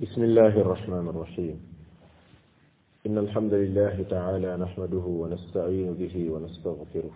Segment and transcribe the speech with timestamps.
[0.00, 1.60] بسم الله الرحمن الرحيم.
[3.06, 7.10] إن الحمد لله تعالى نحمده ونستعين به ونستغفره.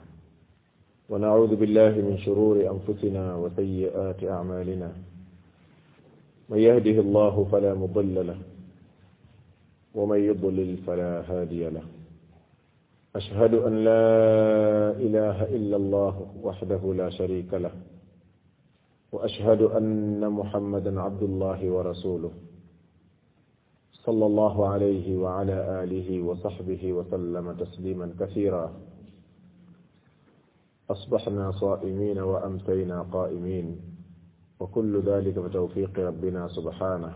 [1.08, 4.92] ونعوذ بالله من شرور أنفسنا وسيئات أعمالنا.
[6.48, 8.38] من يهده الله فلا مضل له.
[9.94, 11.82] ومن يضلل فلا هادي له.
[13.16, 14.06] أشهد أن لا
[14.90, 17.72] إله إلا الله وحده لا شريك له.
[19.12, 22.53] وأشهد أن محمدا عبد الله ورسوله.
[24.04, 28.72] صلى الله عليه وعلى آله وصحبه وسلم تسليما كثيرا.
[30.90, 33.80] أصبحنا صائمين وأمسينا قائمين
[34.60, 37.12] وكل ذلك بتوفيق ربنا سبحانه.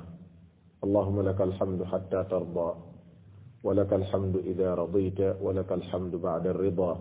[0.85, 2.71] اللهم لك الحمد حتى ترضى
[3.65, 7.01] ولك الحمد إذا رضيت ولك الحمد بعد الرضا.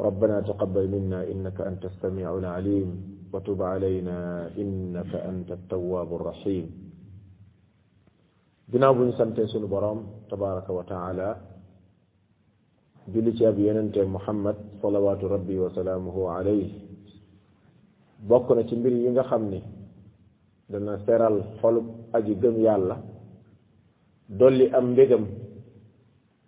[0.00, 2.88] ربنا تقبل منا إنك أنت السميع العليم
[3.32, 6.83] وتب علينا إنك أنت التواب الرحيم.
[8.70, 11.28] Ginnaaw bu ñu sante sunu boroom tabaraka wa taala.
[13.12, 16.72] Julli ci ab yenente muhammad salawaatu rabbi wa salaamuhu alayhi.
[18.24, 19.60] Bokk na ci mbir yi nga xam ni
[20.68, 22.96] dana seral xolub aji gëm yàlla
[24.28, 25.26] dolli am mbégam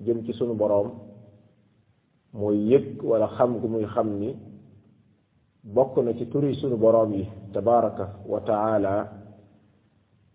[0.01, 0.89] jëm ci sunu boroom
[2.33, 4.35] mooy yëg wala xam gu muy xam ni
[5.63, 9.13] bokk na ci turi sunu boroom yi tabaraka wa taala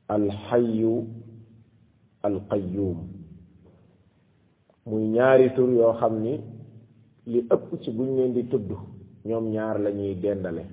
[0.08, 1.08] alxayu
[2.28, 2.98] alqayyum.
[4.86, 6.34] Muy ñaari tur yoo xam ni
[7.32, 8.70] li ëpp ci buñ leen di tudd
[9.26, 10.66] ñoom ñaar lañuy dendale.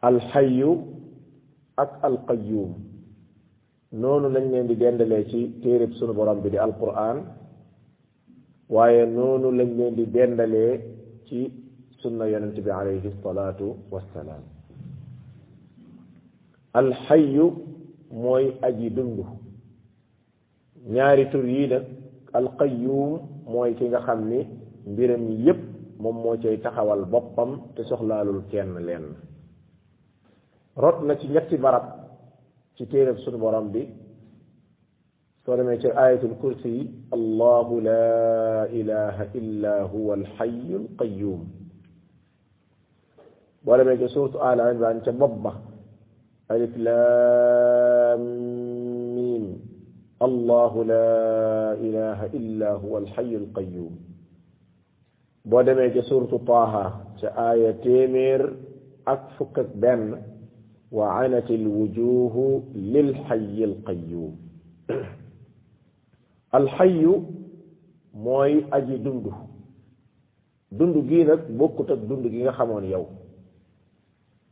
[0.00, 0.70] Alxayu
[1.76, 2.72] ak alqayyum.
[4.00, 7.18] Noonu lañ leen di dendalee ci téereb sunu borom bi di alquran.
[8.74, 10.72] Waaye noonu lañ leen di dendalee
[11.26, 11.38] ci
[12.00, 14.42] sunna yonent bi alayhi salaatu wassalaam
[16.78, 17.46] alxayu
[18.12, 19.18] mooy aji dund.
[20.94, 21.84] Ñaari tur yii nag
[22.38, 23.20] alqayyum
[23.52, 24.40] mooy ki nga xam ni
[24.90, 25.60] mbiram yépp
[26.02, 29.06] moom moo cay taxawal boppam te soxlaalul kenn lenn
[30.82, 31.84] rot na ci ñetti barab
[32.76, 33.82] ci téereb sunu borom bi
[35.44, 36.82] soo demee ci ayatul kursi yi
[37.16, 41.40] allahu la ilaha illa huwa alxayu alqayyum
[43.64, 45.52] boo demee ci suurtu al imran ca bopp ba
[46.52, 48.22] alif lam
[50.22, 53.94] الله لا إله إلا هو الحي القيوم.
[55.44, 56.72] بودم سورة طه
[57.52, 58.56] آية تيمير
[59.08, 60.22] أكفكت بن
[60.92, 64.36] وعنت الوجوه للحي القيوم.
[66.58, 67.20] الحي
[68.14, 69.32] موي أجي دندو.
[70.72, 73.04] دندو جي نك بوكوت دندو جي خمون يو.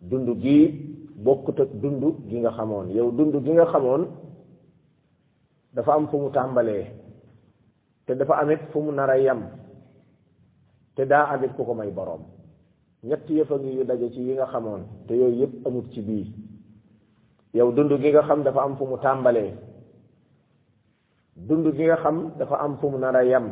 [0.03, 0.75] دندو جي
[1.17, 4.25] بوكوت دندو جي خمون يو دندو جي خمون
[5.75, 6.87] dafa am fu mu tàmbalee
[8.07, 9.41] te dafa amit fu mu nar a yem
[10.95, 12.23] te daa amit ku ko may boroom.
[13.03, 16.01] ñett yëf a ngi yu daje ci yi nga xamoon te yooyu yëpp amut ci
[16.01, 16.27] bii
[17.55, 19.53] yow dund gi nga xam dafa am fu mu tàmbalee.
[21.35, 23.47] dund gi nga xam dafa am fu mu nar a yem.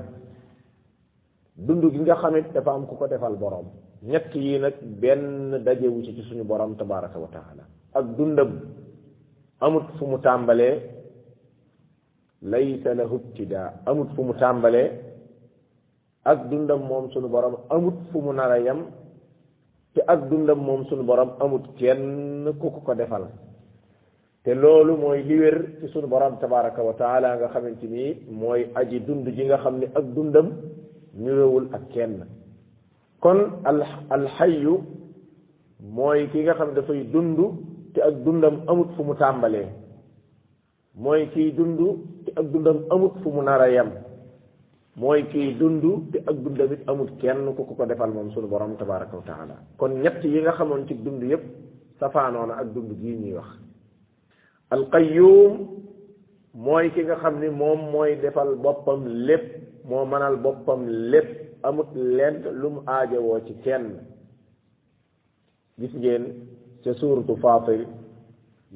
[1.57, 3.67] dund gi nga xamit dafa am ku ko defal boroom.
[4.03, 7.29] ñett yi nag benn dajewu ci suñu boroom tabaraka wa
[7.95, 8.61] ak dundam
[9.61, 11.02] amut fu mu tàmbalee
[12.43, 14.91] laysa lahu ibtidaa amut fu mu tàmbalee
[16.25, 18.81] ak dundam moom sunu borom amut fu mu nar yem
[19.95, 23.25] te ak dundam moom sunu borom amut kenn ku ko ko defal.
[24.45, 28.99] Te loolu mooy li wér ci sunu borom tabaraka wa nga xamante ni mooy aji
[29.07, 30.49] dund ji nga xam ne ak dundam
[31.15, 32.27] niroowul ak kenn.
[33.23, 34.75] Kon al alxayu
[35.97, 37.39] mooy ki nga xam dafay dund
[37.95, 39.82] te ak dundam amut fu mu tàmbalee.
[40.95, 41.79] Mooy kiy dund
[42.25, 43.91] te ak dundam amut fu mu nar a yem.
[44.97, 48.49] mooy kiy dund te ak dundam it amut kenn ku ko ko defal moom sunu
[48.49, 51.43] borom tabaraka wa kon ñett yi nga xamoon ci dund yépp
[51.99, 53.49] safaanoona ak dund gii ñuy wax.
[54.71, 55.53] Alqayyum
[56.55, 59.45] mooy ki nga xam ni moom mooy defal boppam lépp
[59.89, 63.97] moo mënal boppam lépp amut lenn lu mu aajowoo ci kenn.
[65.81, 66.25] Gis ngeen
[66.85, 67.87] ca suuratu Faatir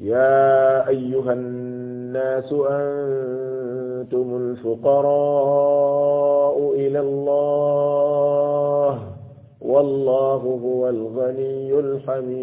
[0.01, 1.43] yaa ayyuhan
[2.17, 5.77] الناس أنتم الفقراء
[6.75, 8.93] إلى الله
[9.61, 12.37] والله هو الغني الحميد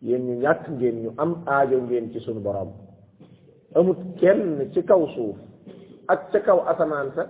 [0.07, 2.69] yéen ñu ñàkk ngeen ñu am aajo ngeen ci sunu borom
[3.75, 5.37] amut kenn ci kaw suuf
[6.13, 7.23] ak ca kaw asamaan sa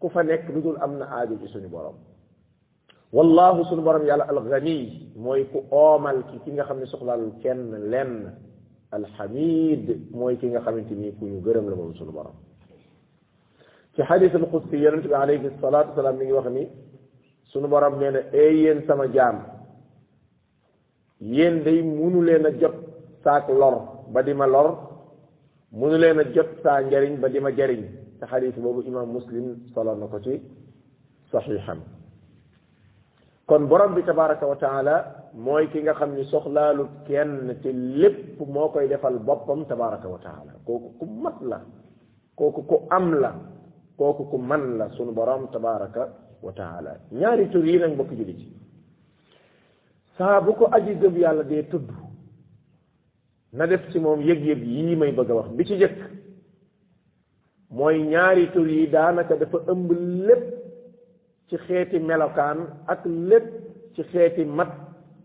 [0.00, 1.94] ku fa nekk lu dul am na aajo ci suñu borom
[3.12, 4.78] والله سن برم يالا الغني
[5.24, 8.10] موي كو اومال كي كيغا خامني سوخلال كين لين
[8.98, 9.84] الحميد
[10.18, 12.34] موي كيغا خامنتيني كو ني غيرم لا موم سن برم
[13.94, 16.64] في حديث القدسي الله عليه الصلاه والسلام ني وخني
[17.52, 19.36] سن برم نينا اي يين سما جام
[21.36, 22.74] يين داي مونو لينا جاب
[23.24, 23.74] ساك لور
[24.14, 24.68] با ديما لور
[25.78, 27.82] مونو لينا جاب سا جارين با ديما جارين
[28.32, 30.40] حديث بوبو امام مسلم صلى الله عليه وسلم
[31.34, 31.76] صحيحا
[33.50, 34.94] kon borom bi tabaraka wa taala
[35.34, 40.18] mooy ki nga xam ni soxlaalu kenn te lépp moo koy defal boppam tabaraka wa
[40.26, 41.58] taala kooku ku mat la
[42.38, 43.30] kooku ku am la
[43.98, 46.02] kooku ku man la sunu borom tabaraka
[46.44, 48.40] wa taala ñaari tur yi nag mbokk jullit
[50.16, 51.90] saa bu ko aji gëm yàlla dee tudd
[53.52, 55.98] na def ci moom yëg-yëg yii may bëgg wax bi ci jëkk
[57.70, 59.90] mooy ñaari tur yi daanaka dafa ëmb
[60.26, 60.59] lépp
[61.50, 63.46] ci xeeti melokaan ak lépp
[63.94, 64.70] ci xeeti mat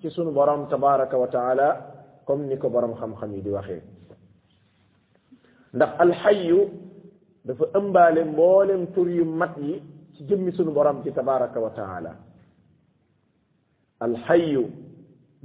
[0.01, 1.67] ci sunu borom tabaraka wa taala
[2.25, 3.81] comme ni ko borom xam-xam yi di waxee
[5.73, 6.59] ndax alxayu
[7.45, 9.81] dafa ëmbaale mboolem tur yu mat yi
[10.17, 12.11] ci jëmmi sunu borom ci tabaraka wa taala
[14.01, 14.65] alxayu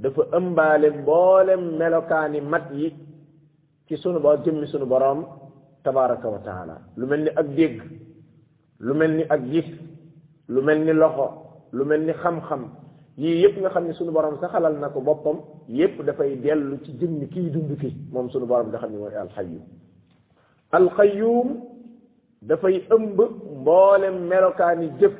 [0.01, 2.89] dafa ëmbaale mboolem melokaani mat yi
[3.87, 5.25] ci sunu bo jëmmi sunu borom
[5.83, 7.77] tabaraka wa taala lu mel ni ak dégg
[8.79, 9.69] lu mel ni ak gis
[10.53, 11.27] lu mel ni loxo
[11.71, 12.63] lu mel ni xam-xam
[13.17, 15.37] yii yépp nga xam ne sunu borom saxalal na ko boppam
[15.69, 19.15] yépp dafay dellu ci jëmmi kiy dund ki moom sunu borom nga xam ne mooy
[19.15, 19.59] alxayu
[20.71, 21.47] alqayyum
[22.41, 23.17] dafay ëmb
[23.61, 25.13] mboolem melokaani jëf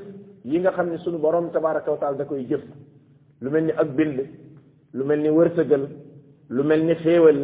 [0.45, 2.61] yi nga xam ne sunu borom tabaraka wa taala da koy jëf
[3.41, 4.19] lu mel ni ak bind
[4.93, 5.83] lu mel ni wërsëgal
[6.49, 7.39] lu mel ni xéewal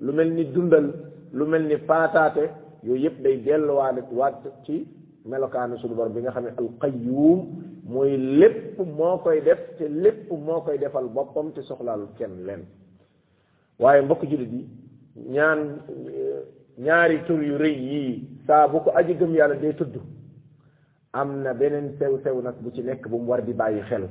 [0.00, 0.86] lu mel ni dundal
[1.32, 2.44] lu mel ni faataate
[2.82, 4.86] yooyu yëpp day delluwaale waat ci
[5.24, 7.40] melokaanu suñu borom bi nga xam ne alqayyum
[7.84, 12.62] mooy lépp moo koy def te lépp moo koy defal boppam te soxlaalu kenn leen.
[13.78, 14.66] waaye mbokk jullit yi
[15.34, 15.60] ñaan
[16.78, 19.94] ñaari tur yu rëy yii saa bu ko aji gëm yàlla dee tudd
[21.12, 24.08] am na beneen sew sew nag bu ci nekk bu mu war di bàyyi xel.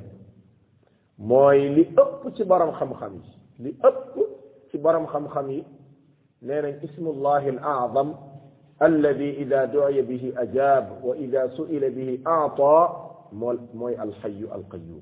[1.17, 4.15] mooy li ëpp ci borom xam-xam yi li ëpp
[4.71, 5.63] ci borom xam-xam yi
[6.41, 7.59] nee nañ ismullahi al
[8.89, 12.75] du'iya bihi ajaab wa ida su'ila bihi aata
[13.31, 15.01] moo mooy alxayu alqayum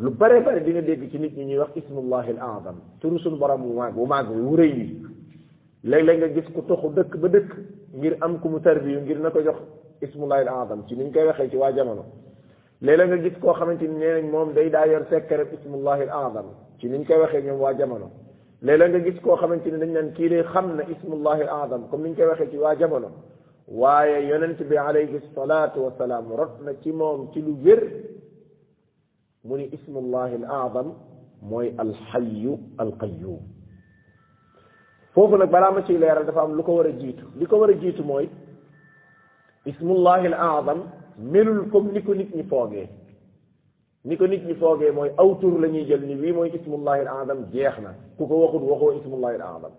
[0.00, 3.18] lu bare bare di nga dégg ci nit ñi ñuy wax ismullahi al aazam turu
[3.18, 5.02] suñu borom bu maag bu maag wu rëy wi
[5.84, 7.50] léeg-léeg nga gis ku toxu dëkk ba dëkk
[7.94, 9.56] ngir am ku mu tarbiyu ngir na ko jox
[10.00, 12.04] ismullahi al azam ci niñ koy waxee ci waa jamono
[12.82, 16.26] léeg-léeg nga gis koo xamante ni nee nañ moom day daa yor sekkareb ismullahi al
[16.26, 16.46] azam
[16.80, 18.10] ci niñ koy waxee ñoom waa jamono
[18.64, 22.04] léeg-léeg nga gis koo xamante ni dañ naan kii de xam na ismullahi azam comme
[22.04, 23.10] niñ koy waxee ci waa jamono
[23.80, 27.80] waaye yonent bi alayhi salaatu wasalaam rot na ci moom ci lu wér
[29.44, 30.88] mu ni ismullahi al azam
[31.42, 33.40] mooy alxayu alqayum
[35.14, 37.58] foofu nag balaa ma ciy leeral dafa am lu ko war a jiitu li ko
[37.60, 38.26] war a jiitu mooy
[39.66, 40.80] ismullahi al azam
[41.18, 42.88] melul comme ni ko nit ñi foogee
[44.04, 47.00] ni ko nit ñi foogee mooy aw tur la ñuy jël ni wii mooy ismullahi
[47.00, 47.94] al azam jeex na.
[48.16, 49.72] ku ko waxut waxoo ismullahi al azam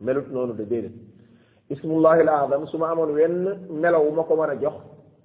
[0.00, 0.92] melut noonu de déedéet.
[1.70, 4.74] ismullahi al azam su ma amoon wenn melaw ma ko mën a jox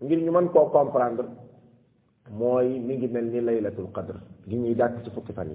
[0.01, 1.25] ngir ñu mën koo comprendre
[2.31, 4.15] mooy mi ngi mel ni laylatul qadr
[4.47, 5.49] gi ñuy dàkk ci fukki fan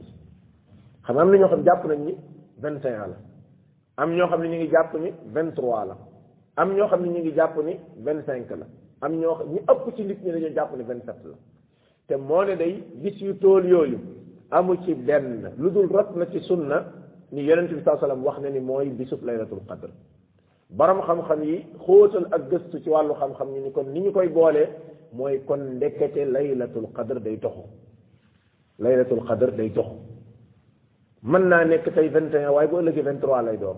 [1.06, 2.14] xam nga am na ñoo xam jàpp nañ ni
[2.62, 3.16] vingt et la.
[3.96, 5.56] am ñoo xam ne ñu ngi jàpp ni vingt
[5.88, 5.96] la.
[6.56, 8.66] am ñoo xam ne ñu ngi jàpp ni vingt cinq la.
[9.00, 11.36] am ñoo xam ñu ëpp ci nit ñi dañoo jàpp ni vingt sept la.
[12.08, 13.98] Te moo ne day gis yu tool yooyu
[14.50, 16.78] amu ci benn lu dul rot na ci sunna
[17.32, 19.90] ni yonent bi saa sallam wax na ni mooy bisub laylatul qadr
[20.70, 24.28] borom xam-xam yi xóotal ak gëstu ci wàllu xam-xam ñu ni kon ni ñu koy
[24.28, 24.68] boolee
[25.12, 27.62] mooy kon ndekete laylatul qadr day toxu
[28.78, 29.96] laylatul qadr day toxu
[31.22, 33.76] mën naa nekk tey vingt et un waaye bu ëllëgee vingt trois lay doon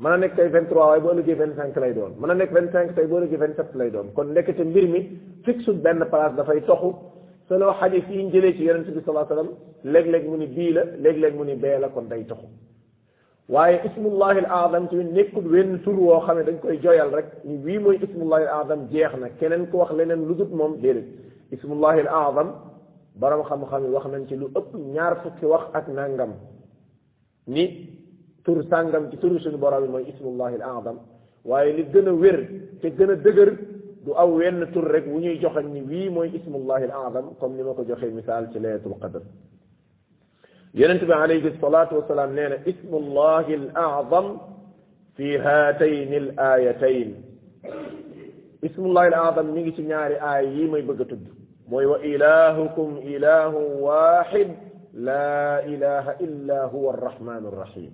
[0.00, 2.34] mën na nekk tey vingt trois waaye bu ëllëgee vingt cinq lay doon mën na
[2.34, 5.00] nekk vingt cinq tey bu ëllëgee vingt sept lay doon kon nekkete mbir mi
[5.44, 6.90] fixe benn place dafay toxu
[7.48, 9.48] selon xadis yi ñu jëlee ci yonente bi salaa sallam
[9.84, 12.46] léeg-léeg mu ni bii la léeg-léeg mu ni bee la kon day toxu
[13.48, 17.26] waaye ismullahi al azam tamit nekkul wenn tur woo xam ne dañ koy joyal rek
[17.44, 20.72] ni wii mooy ismullahi al azam jeex na keneen ku wax leneen lu dut moom
[20.82, 21.06] déedéet
[21.52, 22.48] ismullahi al azam
[23.20, 26.32] borom xam-xam wax nañ ci lu ëpp ñaar fukki wax ak nangam
[27.46, 27.64] ni
[28.44, 30.98] tur sàngam ci turu suñu borom yi mooy ismullahi al azam
[31.44, 32.38] waaye li gën a wér
[32.80, 33.50] te gën a dëgër
[34.06, 37.56] du aw wenn tur rek wu ñuy joxañ ni wii mooy ismullahi al azam comme
[37.56, 39.22] ni ma ko joxee misaal ci laylatul qadr
[40.74, 44.26] yonent bi alayhi salatu wasalaam nee na ismullahi azam
[45.16, 47.10] fi haatayn al ayatayn
[48.62, 51.24] ismullahi al azam mi ngi ci ñaari aaya yi may bëgg tudd
[51.70, 53.60] mooy wa ilahukum ilahu
[53.90, 54.50] waxid
[54.94, 57.90] la ilaha illa huwa arrahmanu arrahim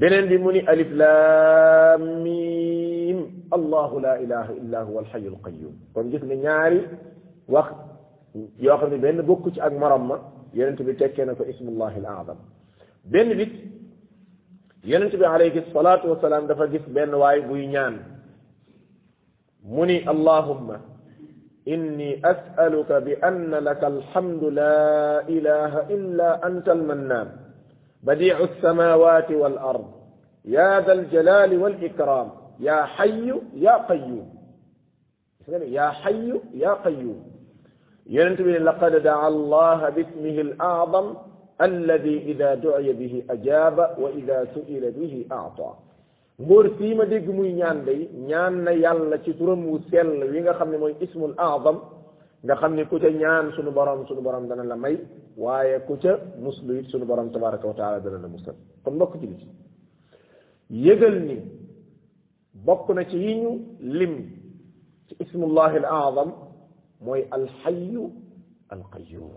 [0.00, 2.89] beneen bi mu ni alif lam mim
[3.58, 5.74] الله لا إله إلا هو الحي القيوم.
[5.94, 6.80] كون جيس ني نياري
[7.48, 7.68] واخ
[8.64, 10.16] يو خامي بن بوكو سي اك مرام ما
[10.54, 12.38] يونت بي تيكينا كو اسم الله الاعظم
[13.12, 13.52] بن بيت
[14.84, 17.94] يونت بي عليه الصلاه والسلام دا فا جيس بن واي بوي نيان
[19.76, 20.68] مني اللهم
[21.68, 24.78] اني اسالك بان لك الحمد لا
[25.28, 27.28] اله الا انت المنان
[28.02, 29.88] بديع السماوات والارض
[30.44, 32.28] يا ذا الجلال والاكرام
[32.68, 33.26] يا حي
[33.66, 34.28] يا قيوم.
[35.78, 36.28] يا حي
[36.64, 37.20] يا قيوم.
[38.16, 41.06] ينتبه لقد دعا الله باسمه الأعظم
[41.68, 45.72] الذي إذا دعي به أجاب وإذا سئل به أعطى.
[46.48, 50.92] مرتيم ديك موي نيان داي نيان نا يالا سي تورم و سيل ويغا خامني موي
[51.04, 51.76] اسم الأعظم.
[52.48, 54.94] غا خامني كوتا نيان سونو بروم سونو بروم دانا لا ماي.
[55.36, 56.12] وايي كوتا
[56.46, 59.38] مسلم سونو بروم تبارك وتعالى دانا لا مسلم كون بوك جيلي
[62.54, 64.14] bokk na ci yi ñu lim
[65.08, 66.32] ci ismullahi al
[67.00, 68.10] mooy alxayu
[68.68, 69.30] alqayum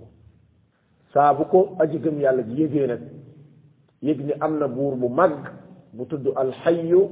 [1.13, 3.01] saa bu ko aji gëm yàlla ji yëgee nag
[4.01, 5.33] yég ni am na buur bu mag
[5.93, 7.09] bu tudd alxayu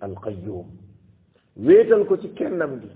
[0.00, 0.66] alqayum
[1.56, 2.90] wéetal ko ci kennam gi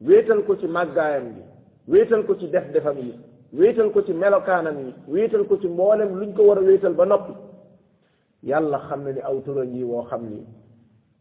[0.00, 1.42] wéetal ko ci màggaayam gi
[1.88, 3.12] wéetal ko ci def defam yi
[3.52, 7.04] wéetal ko ci melokaanam yi wéetal ko ci mboolem luñ ko war a wéetal ba
[7.06, 7.32] noppi.
[8.42, 10.38] Yàlla xam na ni aw turan yi woo xam ni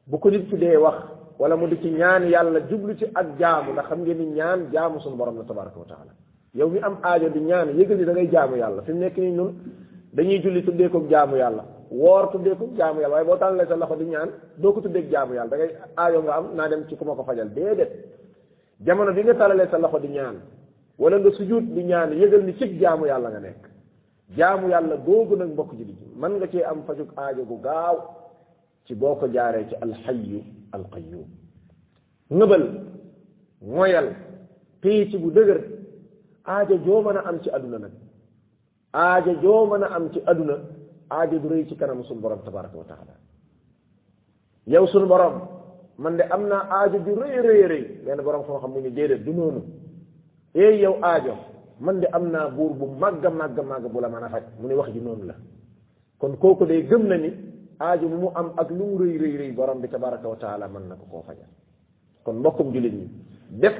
[0.09, 0.95] bu ko nit ki dee wax
[1.39, 4.69] wala mu di ci ñaan yàlla jublu ci ak jaamu ndax xam ngeen ni ñaan
[4.71, 6.11] jaamu suñu borom la tabaraka wa taala.
[6.53, 8.81] Yow mi am aajo di ñaan yëgal ni da ngay jaamu yàlla.
[8.83, 9.53] Fi nekk nii ñun
[10.13, 13.75] dañuy julli tuddee ko jaamu yàlla woor tuddee ko jaamu yàlla waaye boo tàllalee sa
[13.75, 15.49] loxo di ñaan doo ko tuddee jaamu yàlla.
[15.49, 17.49] Da ngay aajo nga am naa dem ci ku ma ko fajal.
[17.53, 17.91] Déedéet.
[18.79, 20.37] Jamono bi nga tàllalee sa loxo di ñaan
[20.97, 23.61] wala nga sujud di ñaan yëgal ni cig jaamu yàlla nga nekk.
[24.37, 28.25] Jaamu yàlla googu nag mbokk ji di nga cee am fajuk aajo gu gaaw.
[28.87, 30.41] Ci boo ko jaaree ci alxayu
[30.71, 31.27] alqayum
[32.31, 32.63] ngëbal
[33.61, 34.07] moyal
[34.81, 35.59] téye ci bu dëgër
[36.45, 37.91] aajo joo mën am ci aduna nag.
[38.93, 40.55] Aajo joo mën am ci aduna
[41.09, 43.13] aajo du rëy ci kanam suñu borom tabaraka wa taala.
[44.65, 45.35] Yow suñu borom
[45.97, 47.83] man de am naa aajo ju rëy rëy rëy.
[48.05, 49.61] Benn borom foo xam mu ni déedéet du noonu.
[50.55, 51.33] Eey yow aajo
[51.79, 54.43] man de am naa buur bu màgg màgg màgg bu la mën a faj.
[54.59, 55.35] Mu ne wax ji noonu la.
[56.17, 57.29] Kon kooku day gëm na ni
[57.79, 60.67] aajo bu mu am ak lu mu rëy rëy rëy borom bi tabaraka wa taala
[60.67, 61.49] mën na ko koo fajal.
[62.23, 63.07] kon mbokkum jullit ñi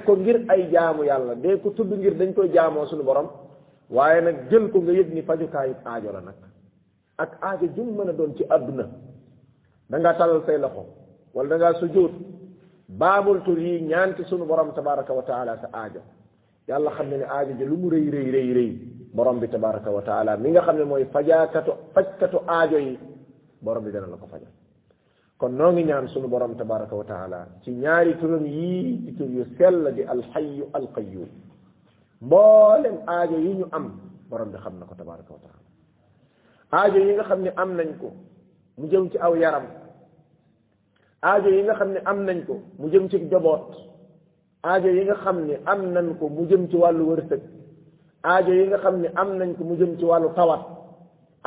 [0.06, 3.27] ko ngir ay jaamu yàlla dee ko ngir dañ koy jaamoo suñu borom
[3.89, 5.13] waaye nag jël ko nga yëg
[6.27, 6.36] nag.
[7.18, 7.66] ak aajo
[7.98, 8.86] mën a doon ci àdduna.
[9.89, 10.86] da ngaa talal say loxo
[11.34, 12.12] wala da ngaa sujjóot
[12.89, 15.24] baamul tur yi ñaan sunu borom tabaraka wa
[15.74, 16.01] aajo.
[16.68, 18.72] yàlla xam ne ne aajo ji lu mu rëy rëy rëy
[19.42, 23.00] bi tabaraka wa mi nga xam ne mooy fajaakatu fajkatu aajo yi
[23.61, 24.51] borom bi dana la ko fajal
[25.37, 29.27] kon noo ngi ñaan sunu borom tabaraka wa taala ci ñaari turam yii di tur
[29.29, 31.29] yu sell di alxayu alqayum
[32.21, 33.85] mboolem aajo yi ñu am
[34.29, 35.61] borom bi xam na ko tabaraka wa taala
[36.71, 38.11] aajo yi nga xam ne am nañ ko
[38.77, 39.65] mu jëm ci aw yaram
[41.21, 43.69] aajo yi nga xam ne am nañ ko mu jëm ci joboot
[44.63, 47.41] aajo yi nga xam ne am nañ ko mu jëm ci wàllu wërsëg
[48.23, 50.61] aajo yi nga xam ne am nañ ko mu jëm ci wàllu tawat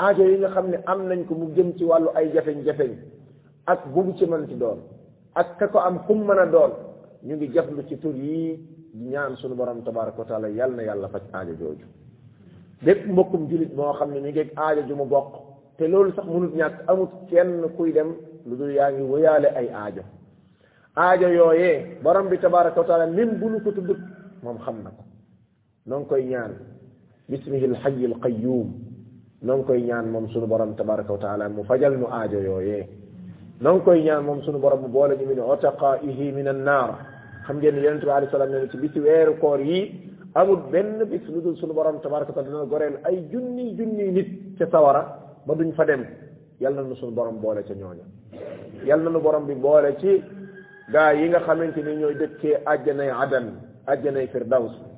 [0.04, 2.92] aajo yi nga xam ne am nañ ko mu jëm ci wàllu ay jafeñ-jafeñ
[3.66, 4.78] ak bu mu ci mën ci doon
[5.34, 6.72] ak ka ko am fu mu mën a doon
[7.26, 8.58] ñu ngi jaflu ci tur yi
[8.94, 11.86] ñaan sunu borom tabaraka wa taala na yàlla faj aajo jooju.
[12.82, 15.32] Bépp mbokkum julit moo xam ne mi ngi aajo ju mu bokk
[15.76, 18.14] te loolu sax mënut ñàkk amut kenn kuy dem
[18.46, 20.02] lu dul yaa ngi wëyaale ay aajo.
[20.96, 23.90] Aajo yooyee borom bi tabaraka wa taala nu ko tudd
[24.42, 25.02] moom xam na ko.
[25.86, 26.52] Noo ngi koy ñaan.
[27.28, 28.89] Bismihi alxayi alqayum
[29.42, 32.86] noo koy ñaan moom sunu borom tabaraka wa mu fajal nu aajo yooyee.
[33.60, 36.90] Noo koy ñaan moom sunu borom mu boole ñu min otaqaihi min annaar
[37.46, 39.78] xam ngeen ne yonente bi alei salaam ci weeru koor yi
[40.34, 44.10] amul benn bis lu dul sunu borom tabaraka wa taala dina goreel ay junni junni
[44.12, 45.02] nit ca sawara
[45.46, 46.04] ba duñ fa dem.
[46.60, 48.04] Yal na nu sunu borom boole ca ñooña.
[48.84, 50.22] Yal na nu borom bi boole ci
[50.92, 53.46] gaa yi nga xamante ni ñooy dëkkee àjjanay adan
[53.86, 54.89] àjjanay firdaws.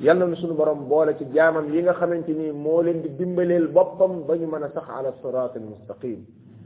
[0.00, 3.08] Yal na nu sunu borom boole ci jaamam yi nga xamante ni moo leen di
[3.16, 6.20] dimbaleel boppam ba ñu mën a sax ala sirat almustaqim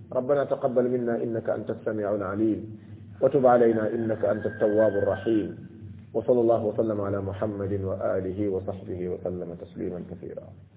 [0.08, 2.60] ربنا تقبل منا انك انت السميع العليم
[3.20, 5.48] وتب علينا انك انت التواب الرحيم
[6.14, 10.46] وصلى الله وسلم على محمد واله وصحبه وسلم تسليما كثيرا